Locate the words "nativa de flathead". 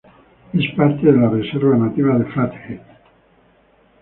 1.77-2.81